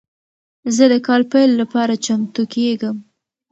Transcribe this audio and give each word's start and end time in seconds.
زه 0.75 0.83
د 0.91 0.95
کال 1.07 1.21
پیل 1.31 1.51
لپاره 1.61 2.01
چمتو 2.05 2.43
کیږم. 2.53 2.95